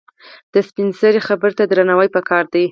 د 0.53 0.55
سپینسرې 0.67 1.21
خبره 1.27 1.53
ته 1.57 1.63
درناوی 1.67 2.09
پکار 2.15 2.45
دی. 2.53 2.65